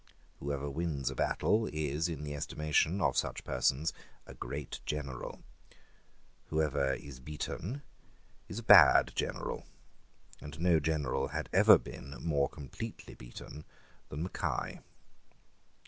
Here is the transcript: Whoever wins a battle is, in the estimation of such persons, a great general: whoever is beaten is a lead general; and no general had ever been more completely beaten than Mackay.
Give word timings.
Whoever 0.39 0.67
wins 0.67 1.11
a 1.11 1.15
battle 1.15 1.67
is, 1.71 2.09
in 2.09 2.23
the 2.23 2.33
estimation 2.33 2.99
of 3.01 3.15
such 3.15 3.43
persons, 3.43 3.93
a 4.25 4.33
great 4.33 4.79
general: 4.83 5.43
whoever 6.47 6.93
is 6.95 7.19
beaten 7.19 7.83
is 8.49 8.57
a 8.59 8.65
lead 8.67 9.11
general; 9.13 9.67
and 10.41 10.59
no 10.59 10.79
general 10.79 11.27
had 11.27 11.49
ever 11.53 11.77
been 11.77 12.15
more 12.19 12.49
completely 12.49 13.13
beaten 13.13 13.63
than 14.09 14.23
Mackay. 14.23 14.79